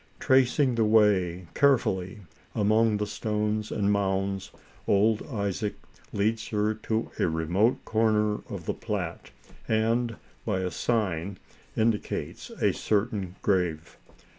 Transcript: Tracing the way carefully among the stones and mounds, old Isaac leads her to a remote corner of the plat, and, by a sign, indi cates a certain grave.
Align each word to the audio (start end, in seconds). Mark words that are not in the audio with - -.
Tracing 0.19 0.73
the 0.73 0.83
way 0.83 1.45
carefully 1.53 2.21
among 2.55 2.97
the 2.97 3.05
stones 3.05 3.71
and 3.71 3.91
mounds, 3.91 4.49
old 4.87 5.21
Isaac 5.31 5.75
leads 6.11 6.47
her 6.47 6.73
to 6.73 7.11
a 7.19 7.27
remote 7.27 7.85
corner 7.85 8.41
of 8.49 8.65
the 8.65 8.73
plat, 8.73 9.29
and, 9.67 10.15
by 10.43 10.61
a 10.61 10.71
sign, 10.71 11.37
indi 11.77 11.99
cates 11.99 12.49
a 12.49 12.73
certain 12.73 13.35
grave. 13.43 13.97